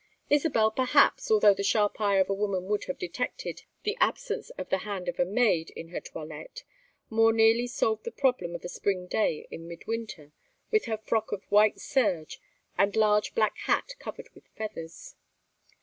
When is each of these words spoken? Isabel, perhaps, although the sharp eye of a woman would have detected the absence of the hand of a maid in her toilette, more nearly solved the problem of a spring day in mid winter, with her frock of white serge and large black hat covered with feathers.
Isabel, 0.31 0.71
perhaps, 0.71 1.29
although 1.29 1.53
the 1.53 1.61
sharp 1.61 2.01
eye 2.01 2.15
of 2.17 2.27
a 2.27 2.33
woman 2.33 2.65
would 2.65 2.85
have 2.85 2.97
detected 2.97 3.65
the 3.83 3.95
absence 3.99 4.49
of 4.57 4.69
the 4.69 4.79
hand 4.79 5.07
of 5.07 5.19
a 5.19 5.25
maid 5.25 5.69
in 5.75 5.89
her 5.89 5.99
toilette, 6.01 6.63
more 7.11 7.31
nearly 7.31 7.67
solved 7.67 8.03
the 8.03 8.11
problem 8.11 8.55
of 8.55 8.65
a 8.65 8.67
spring 8.67 9.05
day 9.05 9.45
in 9.51 9.67
mid 9.67 9.85
winter, 9.85 10.31
with 10.71 10.85
her 10.85 10.97
frock 10.97 11.31
of 11.31 11.43
white 11.51 11.79
serge 11.79 12.41
and 12.79 12.95
large 12.95 13.35
black 13.35 13.55
hat 13.65 13.93
covered 13.99 14.31
with 14.33 14.47
feathers. 14.57 15.13